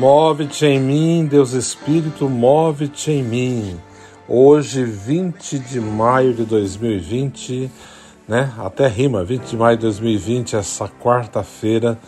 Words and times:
Move-te 0.00 0.64
em 0.64 0.80
mim, 0.80 1.26
Deus 1.26 1.52
Espírito, 1.52 2.26
move-te 2.26 3.10
em 3.10 3.22
mim. 3.22 3.76
Hoje, 4.26 4.82
20 4.82 5.58
de 5.58 5.78
maio 5.78 6.32
de 6.32 6.42
2020, 6.44 7.70
né? 8.26 8.50
Até 8.56 8.88
rima, 8.88 9.22
20 9.22 9.42
de 9.42 9.56
maio 9.58 9.76
de 9.76 9.82
2020, 9.82 10.56
essa 10.56 10.88
quarta-feira, 10.88 11.98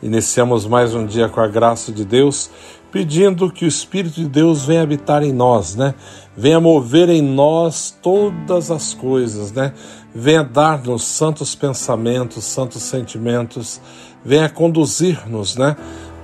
iniciamos 0.00 0.64
mais 0.64 0.94
um 0.94 1.04
dia 1.04 1.28
com 1.28 1.40
a 1.40 1.48
graça 1.48 1.90
de 1.90 2.04
Deus, 2.04 2.48
pedindo 2.92 3.50
que 3.50 3.64
o 3.64 3.68
Espírito 3.68 4.20
de 4.20 4.28
Deus 4.28 4.64
venha 4.64 4.82
habitar 4.82 5.24
em 5.24 5.32
nós, 5.32 5.74
né? 5.74 5.96
Venha 6.36 6.60
mover 6.60 7.08
em 7.08 7.20
nós 7.20 7.92
todas 8.00 8.70
as 8.70 8.94
coisas, 8.94 9.50
né? 9.50 9.72
Venha 10.14 10.44
dar-nos 10.44 11.02
santos 11.02 11.56
pensamentos, 11.56 12.44
santos 12.44 12.80
sentimentos, 12.84 13.80
venha 14.24 14.48
conduzir-nos, 14.48 15.56
né? 15.56 15.76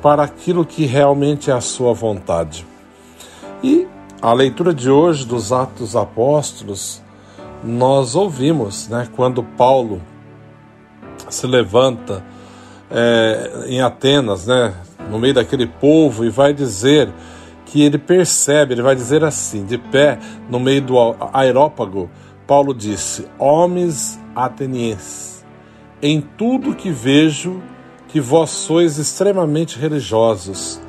Para 0.06 0.22
aquilo 0.22 0.64
que 0.64 0.86
realmente 0.86 1.50
é 1.50 1.52
a 1.52 1.60
sua 1.60 1.92
vontade. 1.92 2.64
E 3.60 3.88
a 4.22 4.32
leitura 4.32 4.72
de 4.72 4.88
hoje 4.88 5.26
dos 5.26 5.50
Atos 5.50 5.96
Apóstolos, 5.96 7.02
nós 7.64 8.14
ouvimos, 8.14 8.86
né, 8.86 9.08
quando 9.16 9.42
Paulo 9.42 10.00
se 11.28 11.44
levanta 11.48 12.24
é, 12.88 13.64
em 13.66 13.80
Atenas, 13.80 14.46
né, 14.46 14.74
no 15.10 15.18
meio 15.18 15.34
daquele 15.34 15.66
povo, 15.66 16.24
e 16.24 16.30
vai 16.30 16.54
dizer 16.54 17.12
que 17.64 17.82
ele 17.82 17.98
percebe, 17.98 18.74
ele 18.74 18.82
vai 18.82 18.94
dizer 18.94 19.24
assim, 19.24 19.64
de 19.64 19.76
pé, 19.76 20.20
no 20.48 20.60
meio 20.60 20.82
do 20.82 20.96
aerópago, 21.32 22.08
Paulo 22.46 22.72
disse: 22.72 23.26
Homens 23.40 24.20
atenienses, 24.36 25.44
em 26.00 26.20
tudo 26.20 26.76
que 26.76 26.92
vejo 26.92 27.60
que 28.16 28.20
vós 28.22 28.48
sois 28.48 28.96
extremamente 28.96 29.78
religiosos. 29.78 30.80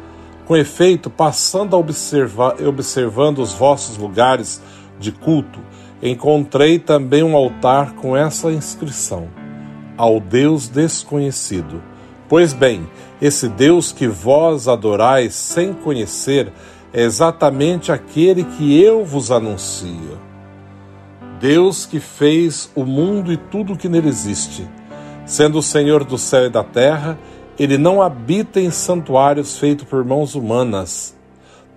Com 0.45 0.55
efeito, 0.55 1.09
passando 1.09 1.75
a 1.75 1.77
observar, 1.77 2.55
observando 2.65 3.39
os 3.39 3.51
vossos 3.51 3.97
lugares 3.97 4.61
de 4.97 5.11
culto, 5.11 5.59
encontrei 6.01 6.79
também 6.79 7.23
um 7.23 7.35
altar 7.35 7.95
com 7.95 8.15
essa 8.15 8.49
inscrição: 8.49 9.27
Ao 9.97 10.21
Deus 10.21 10.69
desconhecido. 10.69 11.83
Pois 12.29 12.53
bem, 12.53 12.87
esse 13.21 13.49
Deus 13.49 13.91
que 13.91 14.07
vós 14.07 14.69
adorais 14.69 15.33
sem 15.33 15.73
conhecer 15.73 16.53
é 16.93 17.01
exatamente 17.01 17.91
aquele 17.91 18.45
que 18.45 18.81
eu 18.81 19.03
vos 19.03 19.31
anuncio. 19.31 20.17
Deus 21.41 21.85
que 21.85 21.99
fez 21.99 22.71
o 22.73 22.85
mundo 22.85 23.33
e 23.33 23.35
tudo 23.35 23.73
o 23.73 23.77
que 23.77 23.89
nele 23.89 24.07
existe. 24.07 24.65
Sendo 25.27 25.57
o 25.57 25.61
Senhor 25.61 26.05
do 26.05 26.17
céu 26.17 26.45
e 26.45 26.49
da 26.49 26.63
terra, 26.63 27.19
ele 27.59 27.77
não 27.77 28.01
habita 28.01 28.61
em 28.61 28.71
santuários 28.71 29.59
feitos 29.59 29.85
por 29.85 30.05
mãos 30.05 30.35
humanas. 30.35 31.13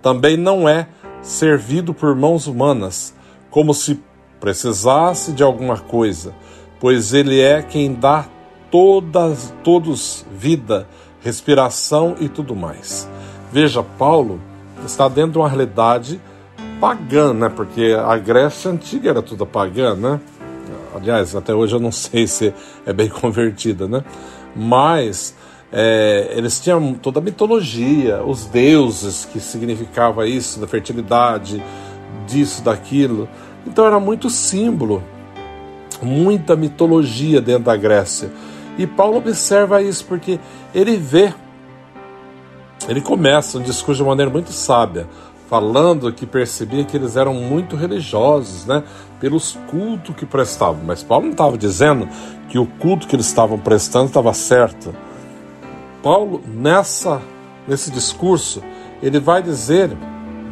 Também 0.01 0.37
não 0.37 0.69
é 0.69 0.87
servido 1.21 1.93
por 1.93 2.15
mãos 2.15 2.47
humanas, 2.47 3.13
como 3.49 3.73
se 3.73 4.01
precisasse 4.39 5.33
de 5.33 5.43
alguma 5.43 5.77
coisa, 5.77 6.33
pois 6.79 7.13
ele 7.13 7.41
é 7.41 7.61
quem 7.61 7.93
dá 7.93 8.25
todas, 8.71 9.53
todos 9.65 10.25
vida, 10.31 10.87
respiração 11.21 12.15
e 12.21 12.29
tudo 12.29 12.55
mais. 12.55 13.07
Veja, 13.51 13.83
Paulo 13.83 14.39
está 14.85 15.09
dentro 15.09 15.33
de 15.33 15.37
uma 15.39 15.49
realidade 15.49 16.21
pagã, 16.79 17.33
né? 17.33 17.49
Porque 17.49 17.93
a 18.01 18.17
Grécia 18.17 18.71
antiga 18.71 19.09
era 19.09 19.21
toda 19.21 19.45
pagã, 19.45 19.93
né? 19.93 20.21
Aliás, 20.93 21.35
até 21.35 21.53
hoje 21.53 21.75
eu 21.75 21.79
não 21.79 21.91
sei 21.93 22.27
se 22.27 22.53
é 22.85 22.93
bem 22.93 23.09
convertida, 23.09 23.87
né? 23.87 24.03
Mas 24.55 25.35
é, 25.71 26.33
eles 26.35 26.59
tinham 26.59 26.93
toda 26.93 27.19
a 27.19 27.21
mitologia, 27.21 28.21
os 28.23 28.45
deuses 28.45 29.25
que 29.25 29.39
significava 29.39 30.27
isso, 30.27 30.59
da 30.59 30.67
fertilidade, 30.67 31.63
disso, 32.27 32.61
daquilo. 32.61 33.29
Então 33.65 33.85
era 33.85 33.99
muito 33.99 34.29
símbolo, 34.29 35.01
muita 36.01 36.55
mitologia 36.55 37.39
dentro 37.39 37.63
da 37.63 37.75
Grécia. 37.75 38.31
E 38.77 38.85
Paulo 38.85 39.17
observa 39.17 39.81
isso 39.81 40.05
porque 40.05 40.39
ele 40.73 40.97
vê, 40.97 41.33
ele 42.87 43.01
começa 43.01 43.57
um 43.57 43.61
discurso 43.61 44.01
de 44.01 44.07
maneira 44.07 44.31
muito 44.31 44.51
sábia, 44.51 45.07
falando 45.51 46.13
que 46.13 46.25
percebia 46.25 46.85
que 46.85 46.95
eles 46.95 47.17
eram 47.17 47.33
muito 47.33 47.75
religiosos, 47.75 48.65
né, 48.65 48.83
pelos 49.19 49.59
cultos 49.69 50.15
que 50.15 50.25
prestavam. 50.25 50.79
Mas 50.85 51.03
Paulo 51.03 51.25
não 51.25 51.33
estava 51.33 51.57
dizendo 51.57 52.07
que 52.47 52.57
o 52.57 52.65
culto 52.65 53.05
que 53.05 53.17
eles 53.17 53.25
estavam 53.25 53.59
prestando 53.59 54.05
estava 54.05 54.33
certo. 54.33 54.95
Paulo, 56.01 56.41
nessa, 56.47 57.21
nesse 57.67 57.91
discurso, 57.91 58.63
ele 59.03 59.19
vai 59.19 59.43
dizer 59.43 59.91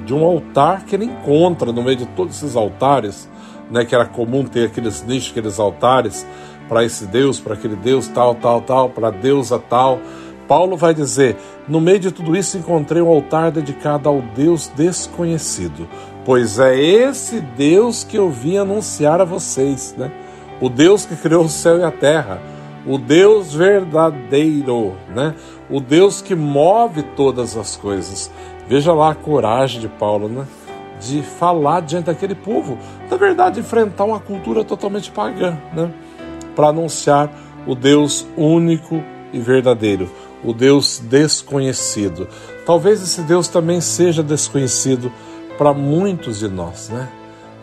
de 0.05 0.13
um 0.13 0.25
altar 0.25 0.83
que 0.83 0.97
ele 0.97 1.05
encontra 1.05 1.71
no 1.71 1.81
meio 1.81 1.95
de 1.95 2.05
todos 2.07 2.35
esses 2.35 2.57
altares, 2.57 3.29
né, 3.71 3.85
que 3.85 3.95
era 3.95 4.05
comum 4.05 4.43
ter 4.43 4.65
aqueles 4.65 5.01
nichos, 5.05 5.31
aqueles 5.31 5.61
altares 5.61 6.27
para 6.67 6.83
esse 6.83 7.05
Deus, 7.05 7.39
para 7.39 7.53
aquele 7.53 7.77
Deus, 7.77 8.09
tal, 8.09 8.35
tal, 8.35 8.59
tal, 8.59 8.89
para 8.89 9.11
deusa 9.11 9.59
tal. 9.59 9.97
Paulo 10.49 10.75
vai 10.75 10.93
dizer: 10.93 11.37
no 11.67 11.79
meio 11.79 11.99
de 11.99 12.11
tudo 12.11 12.35
isso 12.35 12.57
encontrei 12.57 13.01
um 13.01 13.07
altar 13.07 13.51
dedicado 13.51 14.09
ao 14.09 14.21
Deus 14.21 14.67
desconhecido, 14.75 15.87
pois 16.25 16.59
é 16.59 16.77
esse 16.77 17.39
Deus 17.39 18.03
que 18.03 18.17
eu 18.17 18.29
vim 18.29 18.57
anunciar 18.57 19.21
a 19.21 19.25
vocês, 19.25 19.95
né? 19.97 20.11
O 20.59 20.67
Deus 20.67 21.05
que 21.05 21.15
criou 21.15 21.45
o 21.45 21.49
céu 21.49 21.77
e 21.77 21.83
a 21.83 21.91
terra 21.91 22.41
o 22.85 22.97
Deus 22.97 23.53
verdadeiro, 23.53 24.95
né? 25.13 25.35
O 25.69 25.79
Deus 25.79 26.21
que 26.21 26.35
move 26.35 27.03
todas 27.03 27.55
as 27.55 27.75
coisas. 27.75 28.31
Veja 28.67 28.93
lá 28.93 29.11
a 29.11 29.15
coragem 29.15 29.81
de 29.81 29.87
Paulo, 29.87 30.27
né? 30.27 30.47
De 30.99 31.21
falar 31.21 31.81
diante 31.81 32.05
daquele 32.05 32.35
povo, 32.35 32.77
na 33.09 33.15
verdade, 33.15 33.59
enfrentar 33.59 34.05
uma 34.05 34.19
cultura 34.19 34.63
totalmente 34.63 35.11
pagã, 35.11 35.57
né? 35.73 35.91
Para 36.55 36.69
anunciar 36.69 37.31
o 37.67 37.75
Deus 37.75 38.27
único 38.35 39.03
e 39.31 39.39
verdadeiro, 39.39 40.09
o 40.43 40.53
Deus 40.53 41.01
desconhecido. 41.03 42.27
Talvez 42.65 43.01
esse 43.01 43.21
Deus 43.21 43.47
também 43.47 43.81
seja 43.81 44.23
desconhecido 44.23 45.11
para 45.57 45.73
muitos 45.73 46.39
de 46.39 46.47
nós, 46.47 46.89
né? 46.89 47.09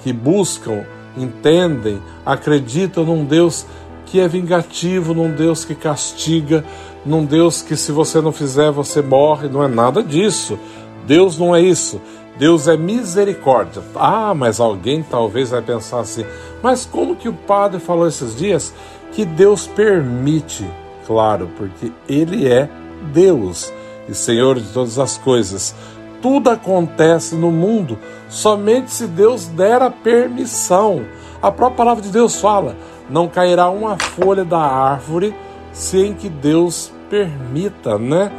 Que 0.02 0.12
buscam, 0.12 0.84
entendem, 1.16 2.00
acreditam 2.24 3.04
num 3.04 3.24
Deus 3.24 3.66
que 4.04 4.20
é 4.20 4.28
vingativo, 4.28 5.14
num 5.14 5.32
Deus 5.32 5.64
que 5.64 5.74
castiga, 5.74 6.64
num 7.04 7.24
Deus 7.24 7.62
que 7.62 7.76
se 7.76 7.92
você 7.92 8.20
não 8.20 8.32
fizer 8.32 8.70
você 8.70 9.00
morre, 9.02 9.48
não 9.48 9.62
é 9.62 9.68
nada 9.68 10.02
disso. 10.02 10.58
Deus 11.06 11.38
não 11.38 11.54
é 11.54 11.60
isso. 11.60 12.00
Deus 12.38 12.68
é 12.68 12.76
misericórdia. 12.76 13.82
Ah, 13.94 14.34
mas 14.34 14.60
alguém 14.60 15.02
talvez 15.02 15.50
vai 15.50 15.62
pensar 15.62 16.00
assim: 16.00 16.24
Mas 16.62 16.84
como 16.84 17.16
que 17.16 17.28
o 17.28 17.32
padre 17.32 17.80
falou 17.80 18.06
esses 18.06 18.36
dias 18.36 18.74
que 19.12 19.24
Deus 19.24 19.66
permite? 19.66 20.66
Claro, 21.06 21.48
porque 21.56 21.92
ele 22.08 22.48
é 22.48 22.68
Deus 23.12 23.72
e 24.08 24.14
Senhor 24.14 24.58
de 24.58 24.68
todas 24.72 24.98
as 24.98 25.16
coisas. 25.16 25.74
Tudo 26.20 26.50
acontece 26.50 27.36
no 27.36 27.50
mundo 27.50 27.98
somente 28.28 28.90
se 28.90 29.06
Deus 29.06 29.46
der 29.46 29.82
a 29.82 29.90
permissão. 29.90 31.04
A 31.40 31.52
própria 31.52 31.76
palavra 31.76 32.02
de 32.02 32.10
Deus 32.10 32.40
fala: 32.40 32.76
não 33.08 33.28
cairá 33.28 33.68
uma 33.68 33.96
folha 33.96 34.44
da 34.44 34.58
árvore 34.58 35.34
sem 35.72 36.14
que 36.14 36.28
Deus 36.28 36.92
permita, 37.08 37.98
né? 37.98 38.32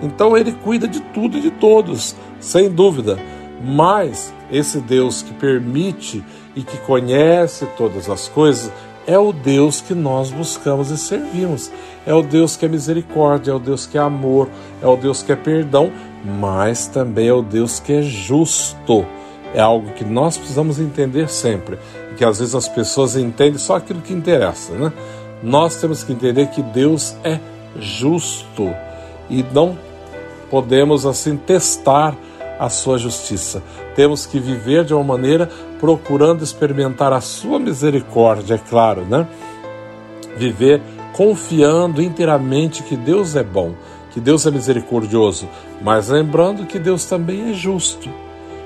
Então 0.00 0.36
ele 0.36 0.52
cuida 0.52 0.88
de 0.88 1.00
tudo 1.00 1.36
e 1.36 1.40
de 1.40 1.50
todos, 1.50 2.16
sem 2.40 2.70
dúvida. 2.70 3.18
Mas 3.62 4.32
esse 4.50 4.80
Deus 4.80 5.22
que 5.22 5.32
permite 5.34 6.24
e 6.54 6.62
que 6.62 6.76
conhece 6.78 7.66
todas 7.76 8.08
as 8.08 8.28
coisas 8.28 8.70
é 9.06 9.18
o 9.18 9.32
Deus 9.32 9.80
que 9.80 9.94
nós 9.94 10.30
buscamos 10.30 10.90
e 10.90 10.98
servimos. 10.98 11.70
É 12.06 12.14
o 12.14 12.22
Deus 12.22 12.56
que 12.56 12.64
é 12.64 12.68
misericórdia, 12.68 13.52
é 13.52 13.54
o 13.54 13.58
Deus 13.58 13.86
que 13.86 13.98
é 13.98 14.00
amor, 14.00 14.48
é 14.82 14.86
o 14.86 14.96
Deus 14.96 15.22
que 15.22 15.32
é 15.32 15.36
perdão, 15.36 15.90
mas 16.24 16.86
também 16.86 17.28
é 17.28 17.32
o 17.32 17.42
Deus 17.42 17.80
que 17.80 17.92
é 17.92 18.02
justo. 18.02 19.04
É 19.54 19.60
algo 19.60 19.92
que 19.92 20.04
nós 20.04 20.36
precisamos 20.36 20.80
entender 20.80 21.28
sempre, 21.28 21.78
que 22.16 22.24
às 22.24 22.38
vezes 22.40 22.54
as 22.54 22.68
pessoas 22.68 23.16
entendem 23.16 23.58
só 23.58 23.76
aquilo 23.76 24.00
que 24.00 24.12
interessa, 24.12 24.72
né? 24.72 24.92
Nós 25.42 25.76
temos 25.76 26.02
que 26.02 26.12
entender 26.12 26.48
que 26.48 26.62
Deus 26.62 27.14
é 27.22 27.38
justo 27.78 28.74
e 29.28 29.44
não 29.52 29.78
podemos 30.50 31.06
assim 31.06 31.36
testar 31.36 32.16
a 32.58 32.68
sua 32.68 32.98
justiça. 32.98 33.62
Temos 33.94 34.26
que 34.26 34.38
viver 34.38 34.84
de 34.84 34.94
uma 34.94 35.04
maneira 35.04 35.48
procurando 35.80 36.42
experimentar 36.42 37.12
a 37.12 37.20
sua 37.20 37.58
misericórdia, 37.58 38.54
é 38.54 38.58
claro, 38.58 39.04
né? 39.04 39.26
Viver 40.36 40.80
confiando 41.12 42.02
inteiramente 42.02 42.82
que 42.82 42.96
Deus 42.96 43.36
é 43.36 43.42
bom, 43.42 43.74
que 44.10 44.20
Deus 44.20 44.46
é 44.46 44.50
misericordioso, 44.50 45.48
mas 45.82 46.08
lembrando 46.08 46.66
que 46.66 46.78
Deus 46.78 47.04
também 47.04 47.50
é 47.50 47.52
justo. 47.52 48.10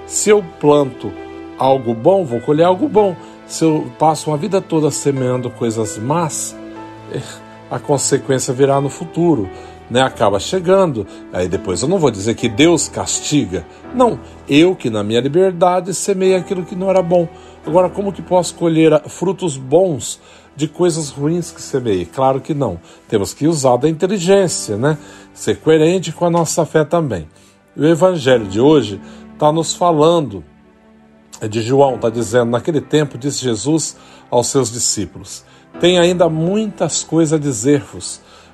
Se 0.07 0.31
eu 0.31 0.43
planto 0.59 1.13
algo 1.59 1.93
bom, 1.93 2.25
vou 2.25 2.41
colher 2.41 2.65
algo 2.65 2.89
bom. 2.89 3.15
Se 3.47 3.65
eu 3.65 3.91
passo 3.99 4.31
uma 4.31 4.37
vida 4.37 4.61
toda 4.61 4.91
semeando 4.91 5.51
coisas 5.51 5.99
más, 5.99 6.57
a 7.71 7.79
consequência 7.79 8.55
virá 8.55 8.81
no 8.81 8.89
futuro 8.89 9.49
né, 9.91 10.03
acaba 10.03 10.39
chegando. 10.39 11.07
Aí 11.33 11.49
depois 11.49 11.83
eu 11.83 11.89
não 11.89 11.99
vou 11.99 12.11
dizer 12.11 12.35
que 12.35 12.49
Deus 12.49 12.89
castiga. 12.89 13.67
Não, 13.95 14.19
eu 14.49 14.75
que 14.75 14.91
na 14.91 15.03
minha 15.03 15.21
liberdade 15.21 15.95
semei 15.95 16.35
aquilo 16.35 16.65
que 16.65 16.77
não 16.77 16.91
era 16.91 17.03
bom. 17.03 17.29
Agora, 17.67 17.89
como 17.89 18.13
que 18.13 18.23
posso 18.23 18.55
colher 18.55 19.01
frutos 19.09 19.57
bons 19.57 20.21
de 20.57 20.67
coisas 20.67 21.11
ruins 21.11 21.51
que 21.51 21.61
semei? 21.61 22.07
Claro 22.07 22.41
que 22.41 22.55
não. 22.55 22.81
Temos 23.09 23.35
que 23.35 23.47
usar 23.47 23.77
da 23.77 23.89
inteligência, 23.89 24.77
né? 24.77 24.97
Ser 25.35 25.57
coerente 25.59 26.13
com 26.13 26.25
a 26.25 26.31
nossa 26.31 26.65
fé 26.65 26.85
também. 26.85 27.29
o 27.77 27.85
evangelho 27.85 28.47
de 28.47 28.61
hoje 28.61 29.01
está 29.35 29.53
nos 29.53 29.75
falando 29.75 30.43
é 31.41 31.47
de 31.47 31.61
João, 31.61 31.95
está 31.95 32.11
dizendo: 32.11 32.51
naquele 32.51 32.81
tempo 32.81 33.17
disse 33.17 33.43
Jesus 33.43 33.97
aos 34.31 34.49
seus 34.49 34.71
discípulos: 34.73 35.45
Tem 35.81 35.99
ainda 35.99 36.29
muitas 36.29 37.05
coisas 37.05 37.35
a 37.35 37.39
dizer-vos 37.39 38.21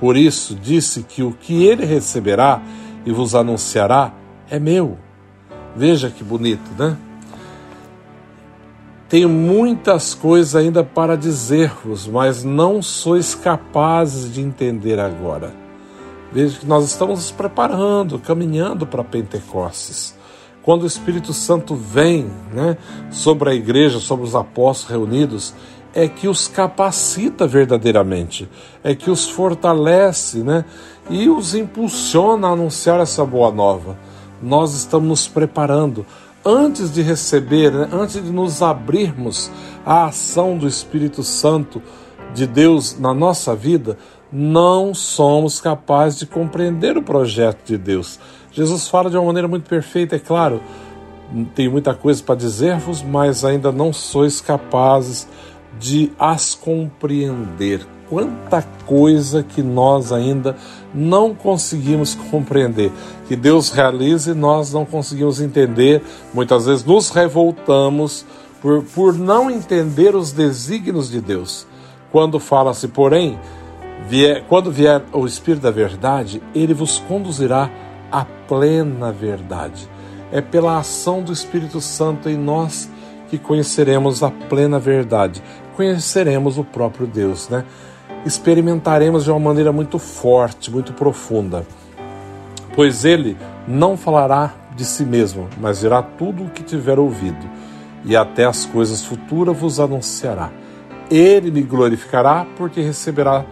por 0.00 0.16
isso 0.16 0.54
disse 0.54 1.02
que 1.02 1.22
o 1.22 1.32
que 1.32 1.64
ele 1.64 1.84
receberá 1.84 2.62
e 3.04 3.12
vos 3.12 3.34
anunciará 3.34 4.12
é 4.48 4.58
meu. 4.58 4.98
Veja 5.74 6.10
que 6.10 6.22
bonito, 6.22 6.70
né? 6.78 6.96
Tenho 9.08 9.28
muitas 9.28 10.14
coisas 10.14 10.54
ainda 10.54 10.84
para 10.84 11.16
dizer-vos, 11.16 12.06
mas 12.06 12.44
não 12.44 12.82
sois 12.82 13.34
capazes 13.34 14.32
de 14.32 14.42
entender 14.42 15.00
agora. 15.00 15.54
Veja 16.30 16.58
que 16.58 16.66
nós 16.66 16.84
estamos 16.84 17.20
nos 17.20 17.30
preparando, 17.30 18.18
caminhando 18.18 18.86
para 18.86 19.02
Pentecostes. 19.02 20.14
Quando 20.62 20.82
o 20.82 20.86
Espírito 20.86 21.32
Santo 21.32 21.74
vem 21.74 22.30
né, 22.52 22.76
sobre 23.10 23.48
a 23.48 23.54
igreja, 23.54 23.98
sobre 23.98 24.26
os 24.26 24.34
apóstolos 24.34 24.90
reunidos, 24.90 25.54
é 25.94 26.06
que 26.08 26.28
os 26.28 26.48
capacita 26.48 27.46
verdadeiramente, 27.46 28.48
é 28.84 28.94
que 28.94 29.10
os 29.10 29.28
fortalece, 29.28 30.38
né? 30.38 30.64
E 31.10 31.28
os 31.28 31.54
impulsiona 31.54 32.48
a 32.48 32.52
anunciar 32.52 33.00
essa 33.00 33.24
boa 33.24 33.50
nova. 33.50 33.96
Nós 34.42 34.74
estamos 34.74 35.08
nos 35.08 35.28
preparando 35.28 36.04
antes 36.44 36.92
de 36.92 37.02
receber, 37.02 37.72
né? 37.72 37.88
antes 37.92 38.22
de 38.22 38.30
nos 38.30 38.62
abrirmos 38.62 39.50
à 39.84 40.06
ação 40.06 40.56
do 40.56 40.66
Espírito 40.66 41.22
Santo 41.22 41.82
de 42.34 42.46
Deus 42.46 42.98
na 42.98 43.12
nossa 43.12 43.54
vida, 43.54 43.98
não 44.30 44.94
somos 44.94 45.60
capazes 45.60 46.18
de 46.18 46.26
compreender 46.26 46.96
o 46.96 47.02
projeto 47.02 47.66
de 47.66 47.78
Deus. 47.78 48.20
Jesus 48.52 48.88
fala 48.88 49.10
de 49.10 49.16
uma 49.16 49.26
maneira 49.26 49.48
muito 49.48 49.68
perfeita, 49.68 50.16
é 50.16 50.18
claro. 50.18 50.60
Tenho 51.54 51.70
muita 51.70 51.94
coisa 51.94 52.22
para 52.22 52.34
dizer-vos, 52.34 53.02
mas 53.02 53.44
ainda 53.44 53.70
não 53.70 53.92
sois 53.92 54.40
capazes 54.40 55.26
de 55.78 56.12
as 56.18 56.54
compreender. 56.54 57.86
Quanta 58.08 58.62
coisa 58.86 59.42
que 59.42 59.62
nós 59.62 60.12
ainda 60.12 60.56
não 60.94 61.34
conseguimos 61.34 62.14
compreender, 62.14 62.90
que 63.26 63.36
Deus 63.36 63.70
realiza 63.70 64.30
e 64.30 64.34
nós 64.34 64.72
não 64.72 64.86
conseguimos 64.86 65.40
entender. 65.40 66.02
Muitas 66.32 66.64
vezes 66.64 66.84
nos 66.84 67.10
revoltamos 67.10 68.24
por, 68.62 68.82
por 68.82 69.14
não 69.14 69.50
entender 69.50 70.14
os 70.14 70.32
desígnios 70.32 71.10
de 71.10 71.20
Deus. 71.20 71.66
Quando 72.10 72.40
fala-se, 72.40 72.88
porém, 72.88 73.38
vier, 74.08 74.44
quando 74.48 74.72
vier 74.72 75.02
o 75.12 75.26
Espírito 75.26 75.62
da 75.62 75.70
Verdade, 75.70 76.42
ele 76.54 76.72
vos 76.72 76.98
conduzirá 76.98 77.70
à 78.10 78.24
plena 78.24 79.12
verdade. 79.12 79.86
É 80.32 80.40
pela 80.40 80.78
ação 80.78 81.22
do 81.22 81.32
Espírito 81.32 81.80
Santo 81.80 82.28
em 82.28 82.36
nós 82.36 82.88
que 83.28 83.38
conheceremos 83.38 84.22
a 84.22 84.30
plena 84.30 84.78
verdade 84.78 85.42
conheceremos 85.78 86.58
o 86.58 86.64
próprio 86.64 87.06
Deus, 87.06 87.48
né? 87.48 87.64
Experimentaremos 88.26 89.22
de 89.22 89.30
uma 89.30 89.38
maneira 89.38 89.70
muito 89.70 89.96
forte, 89.96 90.72
muito 90.72 90.92
profunda. 90.92 91.64
Pois 92.74 93.04
ele 93.04 93.36
não 93.64 93.96
falará 93.96 94.54
de 94.74 94.84
si 94.84 95.04
mesmo, 95.04 95.46
mas 95.60 95.78
dirá 95.78 96.02
tudo 96.02 96.42
o 96.42 96.50
que 96.50 96.64
tiver 96.64 96.98
ouvido, 96.98 97.48
e 98.04 98.16
até 98.16 98.44
as 98.44 98.66
coisas 98.66 99.04
futuras 99.04 99.56
vos 99.56 99.78
anunciará. 99.78 100.50
Ele 101.08 101.48
me 101.52 101.62
glorificará, 101.62 102.44
porque 102.56 102.80
receberá 102.80 103.44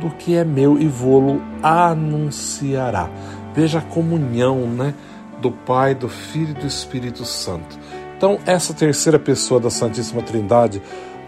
do 0.00 0.08
que 0.08 0.34
é 0.34 0.44
meu 0.44 0.80
e 0.80 0.86
vô-lo 0.86 1.42
anunciará. 1.62 3.10
Veja 3.54 3.80
a 3.80 3.82
comunhão, 3.82 4.60
né? 4.60 4.94
Do 5.42 5.50
Pai, 5.50 5.94
do 5.94 6.08
Filho 6.08 6.52
e 6.52 6.60
do 6.60 6.66
Espírito 6.66 7.26
Santo. 7.26 7.78
Então, 8.16 8.38
essa 8.46 8.72
terceira 8.72 9.18
pessoa 9.18 9.60
da 9.60 9.70
Santíssima 9.70 10.22
Trindade 10.22 10.80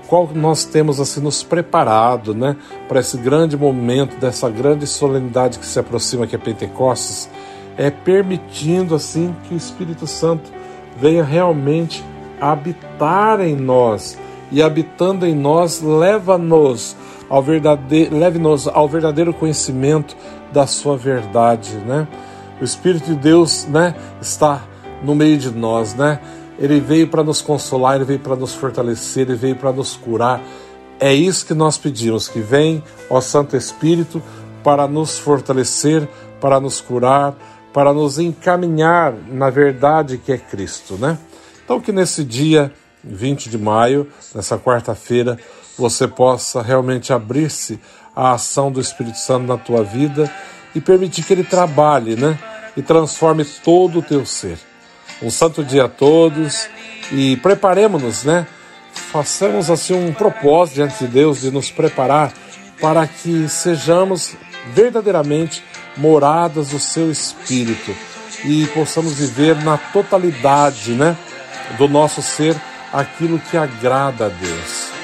qual 0.08 0.30
nós 0.34 0.64
temos 0.64 0.98
assim 0.98 1.20
nos 1.20 1.42
preparado, 1.42 2.34
né, 2.34 2.56
para 2.88 2.98
esse 2.98 3.18
grande 3.18 3.56
momento 3.58 4.18
dessa 4.18 4.48
grande 4.48 4.86
solenidade 4.86 5.58
que 5.58 5.66
se 5.66 5.78
aproxima 5.78 6.26
que 6.26 6.34
é 6.34 6.38
Pentecostes, 6.38 7.28
é 7.76 7.90
permitindo 7.90 8.94
assim 8.94 9.36
que 9.44 9.54
o 9.54 9.56
Espírito 9.56 10.06
Santo 10.06 10.50
venha 10.96 11.22
realmente 11.22 12.02
habitar 12.40 13.40
em 13.40 13.54
nós 13.54 14.18
e 14.50 14.62
habitando 14.62 15.26
em 15.26 15.34
nós 15.34 15.82
leva-nos 15.82 16.96
ao 17.28 17.42
verdadeiro 17.42 18.16
leve-nos 18.16 18.66
ao 18.66 18.88
verdadeiro 18.88 19.34
conhecimento 19.34 20.16
da 20.50 20.66
sua 20.66 20.96
verdade, 20.96 21.74
né? 21.86 22.08
O 22.60 22.64
Espírito 22.64 23.10
de 23.10 23.14
Deus, 23.14 23.66
né, 23.66 23.94
está 24.20 24.62
no 25.04 25.14
meio 25.14 25.36
de 25.36 25.50
nós, 25.50 25.94
né? 25.94 26.18
Ele 26.58 26.80
veio 26.80 27.08
para 27.08 27.22
nos 27.22 27.40
consolar, 27.40 27.96
ele 27.96 28.04
veio 28.04 28.20
para 28.20 28.36
nos 28.36 28.54
fortalecer, 28.54 29.28
ele 29.28 29.36
veio 29.36 29.56
para 29.56 29.72
nos 29.72 29.96
curar. 29.96 30.42
É 30.98 31.14
isso 31.14 31.46
que 31.46 31.54
nós 31.54 31.78
pedimos, 31.78 32.26
que 32.26 32.40
vem, 32.40 32.82
ó 33.08 33.20
Santo 33.20 33.56
Espírito, 33.56 34.20
para 34.64 34.88
nos 34.88 35.18
fortalecer, 35.18 36.08
para 36.40 36.58
nos 36.58 36.80
curar, 36.80 37.36
para 37.72 37.92
nos 37.92 38.18
encaminhar 38.18 39.14
na 39.28 39.50
verdade 39.50 40.18
que 40.18 40.32
é 40.32 40.38
Cristo, 40.38 40.94
né? 40.94 41.16
Então 41.64 41.80
que 41.80 41.92
nesse 41.92 42.24
dia 42.24 42.72
20 43.04 43.48
de 43.48 43.58
maio, 43.58 44.08
nessa 44.34 44.58
quarta-feira, 44.58 45.38
você 45.76 46.08
possa 46.08 46.60
realmente 46.60 47.12
abrir-se 47.12 47.78
à 48.14 48.32
ação 48.32 48.72
do 48.72 48.80
Espírito 48.80 49.18
Santo 49.18 49.46
na 49.46 49.56
tua 49.56 49.84
vida 49.84 50.30
e 50.74 50.80
permitir 50.80 51.22
que 51.22 51.32
ele 51.32 51.44
trabalhe, 51.44 52.16
né? 52.16 52.38
E 52.76 52.82
transforme 52.82 53.44
todo 53.44 54.00
o 54.00 54.02
teu 54.02 54.26
ser. 54.26 54.58
Um 55.22 55.30
santo 55.30 55.64
dia 55.64 55.84
a 55.84 55.88
todos 55.88 56.68
e 57.10 57.36
preparemos-nos, 57.38 58.24
né? 58.24 58.46
Façamos 58.92 59.70
assim 59.70 59.94
um 59.94 60.12
propósito 60.12 60.76
diante 60.76 60.98
de 60.98 61.06
Deus 61.06 61.40
de 61.40 61.50
nos 61.50 61.70
preparar 61.70 62.32
para 62.80 63.06
que 63.06 63.48
sejamos 63.48 64.36
verdadeiramente 64.72 65.64
moradas 65.96 66.68
do 66.68 66.78
seu 66.78 67.10
espírito 67.10 67.94
e 68.44 68.66
possamos 68.68 69.14
viver 69.14 69.56
na 69.56 69.76
totalidade, 69.76 70.92
né, 70.92 71.16
do 71.76 71.88
nosso 71.88 72.22
ser 72.22 72.56
aquilo 72.92 73.38
que 73.38 73.56
agrada 73.56 74.26
a 74.26 74.28
Deus. 74.28 74.97